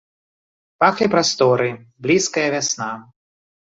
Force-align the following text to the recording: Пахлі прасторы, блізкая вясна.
Пахлі 0.85 1.07
прасторы, 1.17 1.69
блізкая 2.05 2.47
вясна. 2.59 2.93